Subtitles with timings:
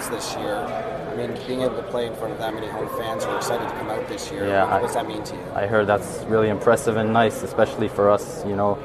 [0.00, 0.56] tickets this year.
[0.56, 3.36] I mean, being able to play in front of that many home fans who are
[3.36, 5.42] excited to come out this year, Yeah, what I- does that mean to you?
[5.54, 8.44] I heard that's really impressive and nice, especially for us.
[8.46, 8.78] You know,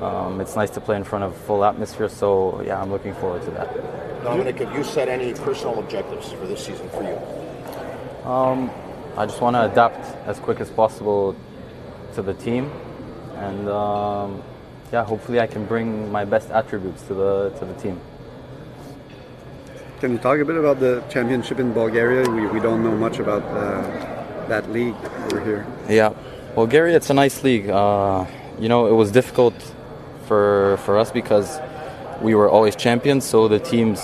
[0.00, 2.08] um, it's nice to play in front of full atmosphere.
[2.08, 4.22] So yeah, I'm looking forward to that.
[4.22, 8.30] Dominic, have you set any personal objectives for this season for you?
[8.30, 8.70] Um,
[9.16, 11.34] I just want to adapt as quick as possible
[12.14, 12.70] to the team,
[13.38, 14.42] and um,
[14.92, 18.00] yeah, hopefully I can bring my best attributes to the to the team.
[20.00, 22.28] Can you talk a bit about the championship in Bulgaria?
[22.28, 25.66] We, we don't know much about uh, that league over here.
[25.88, 26.12] Yeah,
[26.54, 27.70] Bulgaria, it's a nice league.
[27.70, 28.26] Uh,
[28.60, 29.54] you know, it was difficult
[30.26, 31.58] for for us because
[32.20, 34.00] we were always champions, so the teams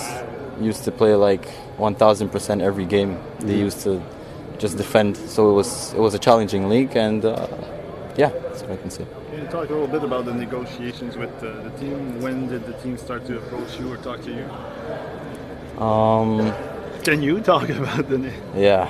[0.60, 3.18] used to play like 1,000% every game.
[3.40, 4.02] They used to
[4.58, 7.48] just defend, so it was it was a challenging league, and uh,
[8.16, 9.04] yeah, that's what I can say.
[9.30, 12.22] Can you talk a little bit about the negotiations with uh, the team?
[12.22, 14.48] When did the team start to approach you or talk to you?
[15.82, 16.52] Um,
[17.02, 18.18] Can you talk about the?
[18.18, 18.88] Ne- yeah,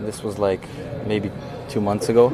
[0.00, 0.62] this was like
[1.06, 1.30] maybe
[1.68, 2.30] two months ago.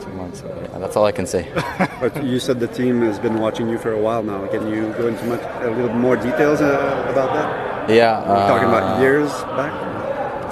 [0.00, 0.56] Two months ago.
[0.72, 1.42] Yeah, that's all I can say.
[2.00, 4.46] But you said the team has been watching you for a while now.
[4.46, 6.66] Can you go into much, a little more details uh,
[7.12, 7.90] about that?
[7.90, 9.72] Yeah, Are you talking about uh, years back?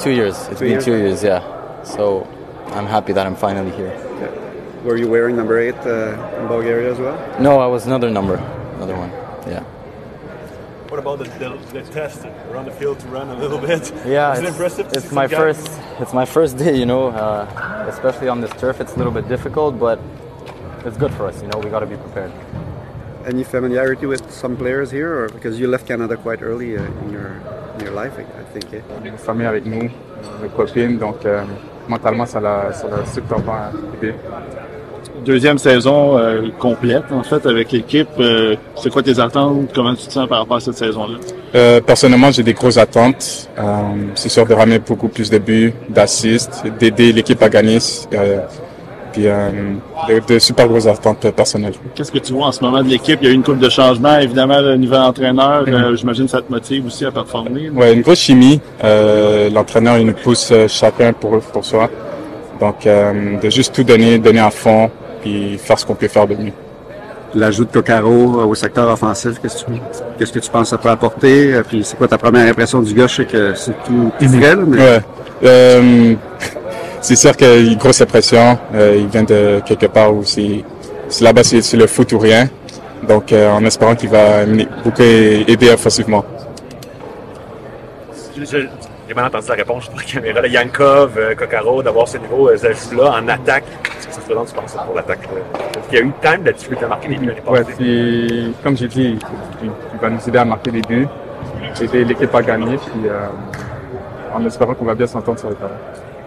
[0.00, 0.36] Two years.
[0.48, 0.84] It's Two been years?
[0.84, 1.22] two years.
[1.22, 1.41] Yeah.
[1.84, 2.27] So
[2.77, 3.92] I'm happy that I'm finally here.
[4.84, 7.16] Were you wearing number eight uh, in Bulgaria as well?
[7.41, 8.36] No, I was another number,
[8.77, 9.10] another one.
[9.54, 9.62] Yeah.
[10.97, 12.25] What about the, the, the test?
[12.50, 13.92] Around the field to run a little bit?
[14.06, 14.86] Yeah, Is it it's, impressive?
[14.94, 15.70] it's my first.
[16.00, 16.75] It's my first day.
[16.75, 19.98] You know, uh, especially on this turf, it's a little bit difficult, but
[20.86, 21.42] it's good for us.
[21.42, 22.33] You know, we got to be prepared.
[23.27, 27.10] Any familiarity with some players here, or because you left Canada quite early uh, in
[27.12, 27.28] your
[27.75, 28.72] in your life, I, I think.
[28.72, 28.81] eh?
[29.05, 29.91] une famille avec nous,
[30.42, 31.44] une copine, donc euh,
[31.88, 34.14] mentalement, ça l'a, ça l'a super bien aidé.
[35.27, 38.06] Deuxième saison euh, complète en fait avec l'équipe.
[38.20, 39.70] Euh, c'est quoi tes attentes?
[39.74, 41.19] Comment tu te sens par rapport à cette saison-là?
[41.56, 43.50] Euh, personnellement, j'ai des grosses attentes.
[44.14, 47.78] C'est sûr de ramener beaucoup plus de buts, d'assists, d'aider l'équipe à gagner.
[49.12, 51.72] Puis de, de super grosses attentes personnelles.
[51.97, 53.19] Qu'est-ce que tu vois en ce moment de l'équipe?
[53.22, 55.64] Il y a eu une coupe de changement, évidemment le nouvel entraîneur.
[55.66, 57.69] euh, J'imagine que ça te motive aussi à performer.
[57.70, 58.60] Ouais, une grosse chimie.
[59.53, 61.91] L'entraîneur, il nous pousse chacun pour, pour soi.
[62.60, 64.88] Donc, de juste tout donner, donner à fond,
[65.26, 66.53] puis faire ce qu'on peut faire de mieux.
[67.34, 69.78] L'ajout de Coccaro euh, au secteur offensif, qu'est-ce que tu,
[70.19, 71.54] qu'est-ce que tu penses que ça peut apporter?
[71.54, 73.06] Euh, Puis c'est quoi ta première impression du gars?
[73.09, 75.00] Je sais que c'est tout, tout vrai, là, mais Ouais.
[75.44, 76.14] Euh,
[77.03, 78.56] c'est sûr qu'il y a une grosse pression.
[78.75, 80.64] Euh, il vient de quelque part où c'est
[81.09, 82.48] c'est là-bas, c'est c'est le foot ou rien.
[83.06, 84.47] Donc, euh, en espérant qu'il va
[84.82, 86.25] beaucoup aider offensivement.
[88.37, 88.66] Je-
[89.09, 90.41] J'ai mal entendu la réponse sur la caméra.
[90.41, 90.49] là.
[90.49, 92.56] Yankov, euh, Kokaro, d'avoir ce niveau euh,
[92.97, 93.65] là en attaque.
[93.84, 95.22] Qu'est-ce que ça se présente, tu penses, pour l'attaque?
[95.22, 95.41] là?
[95.75, 98.62] Parce qu'il y a eu même de la difficulté à marquer des buts Ouais, c'est,
[98.65, 99.19] comme j'ai dit,
[99.62, 101.06] il, il va nous aider à marquer des buts,
[101.81, 103.27] aider l'équipe à gagner, puis euh,
[104.34, 105.71] en espérant qu'on va bien s'entendre sur le terrain.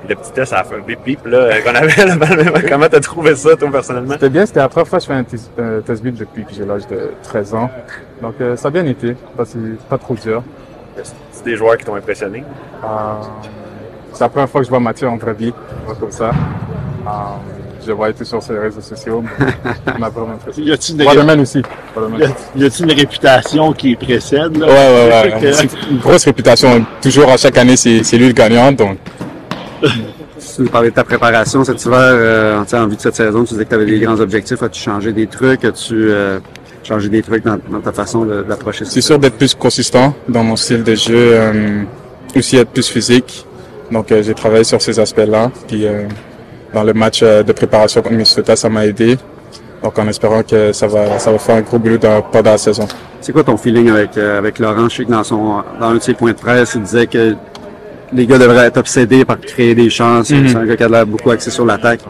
[0.07, 2.05] Le petit test, ça a fait un bip bip là, euh, qu'on avait
[2.51, 4.13] là Comment t'as trouvé ça, toi, personnellement?
[4.13, 6.45] C'était bien, c'était la première fois que je fais un test, euh, test beat depuis
[6.45, 7.69] que j'ai l'âge de 13 ans.
[8.21, 9.59] Donc euh, ça a bien été, pas, c'est
[9.89, 10.41] pas trop dur.
[11.41, 12.43] C'est des joueurs qui t'ont impressionné?
[12.83, 12.87] Euh,
[14.13, 15.53] c'est la première fois que je vois Mathieu en vraie vie,
[15.99, 16.31] comme ça.
[16.31, 17.09] Euh,
[17.81, 19.45] je le voyais tout sur ses réseaux sociaux, mais
[19.95, 20.67] il m'a impressionné.
[20.69, 21.59] Y a-t-il une, Waterman aussi.
[21.59, 21.63] y
[21.97, 22.23] Waterman.
[22.23, 24.67] a- y a-t-il une réputation qui précède là?
[24.67, 25.67] Ouais, ouais, ouais.
[25.67, 26.85] Que- une grosse réputation.
[27.01, 28.73] Toujours à chaque année, c'est c'est lui le gagnant.
[28.73, 28.97] Donc,
[29.81, 33.53] tu nous parlais de ta préparation cet hiver, euh, en vue de cette saison, tu
[33.53, 34.61] disais que tu avais des grands objectifs.
[34.61, 35.63] As-tu changé des trucs?
[35.63, 36.39] As-tu euh,
[36.89, 38.91] changé des trucs dans, dans ta façon d'approcher ça?
[38.91, 41.13] c'est sûr d'être plus consistant dans mon style de jeu.
[41.33, 41.83] euh,
[42.35, 43.45] aussi être plus physique.
[43.91, 45.51] Donc, euh, j'ai travaillé sur ces aspects-là.
[45.67, 46.03] Puis, euh,
[46.75, 49.17] dans le match de préparation contre Minnesota, ça m'a aidé.
[49.83, 52.57] Donc, en espérant que ça va, ça va faire un gros boulot dans, pendant la
[52.59, 52.87] saison.
[53.21, 54.87] C'est quoi ton feeling avec, avec Laurent?
[54.89, 57.35] Je sais que dans, son, dans un de ses points de presse, il disait que
[58.13, 60.29] les gars devraient être obsédés par créer des chances.
[60.29, 60.47] Mhm.
[60.49, 62.01] C'est un gars qui a l'air beaucoup axé sur l'attaque.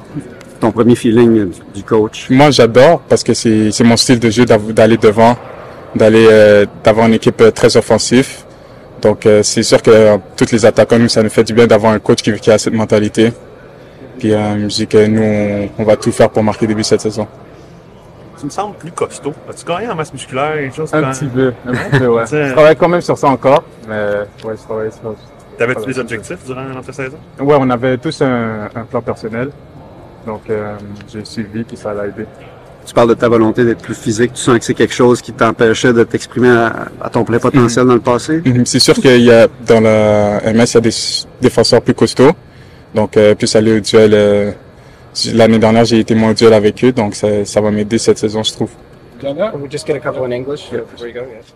[0.59, 2.27] Ton premier feeling du, coach?
[2.29, 5.37] Moi, j'adore parce que c'est c'est mon style de jeu d'aller devant,
[5.95, 8.29] d'aller euh, d'avoir une équipe euh, très offensive.
[9.01, 11.65] Donc, euh, c'est sûr que euh, tous les attaquants, nous, ça nous fait du bien
[11.65, 13.31] d'avoir un coach qui, qui a cette mentalité.
[14.19, 16.83] Puis, euh, je dis que nous, on, on va tout faire pour marquer des buts
[16.83, 17.25] cette saison.
[18.37, 19.33] Tu me sembles plus costaud.
[19.49, 22.23] As-tu gagné en masse musculaire et choses Un quand- petit peu, un petit peu, ouais.
[22.29, 23.95] Je travaille quand même sur ça encore, mais
[24.45, 25.15] ouais, je travaille sur
[25.57, 27.17] T'avais-tu des objectifs durant l'entre-saison?
[27.41, 29.49] Ouais, on avait tous un, un plan personnel.
[30.25, 30.75] Donc, euh,
[31.11, 32.25] j'ai suivi, puis ça l'a aidé.
[32.85, 34.33] Tu parles de ta volonté d'être plus physique.
[34.33, 37.85] Tu sens que c'est quelque chose qui t'empêchait de t'exprimer à, à ton plein potentiel
[37.85, 38.41] dans le passé?
[38.43, 38.65] Mhm.
[38.65, 40.89] C'est sûr qu'il y a dans la MS, il y a des
[41.41, 42.31] défenseurs plus costauds.
[42.95, 44.11] Donc, euh, plus aller au duel.
[44.13, 44.51] euh,
[45.33, 48.17] L'année dernière, j'ai été moins au duel avec eux, donc ça, ça va m'aider cette
[48.19, 48.69] saison, je trouve.
[49.21, 51.21] Can we just get a couple in English before you go?
[51.21, 51.53] Yes.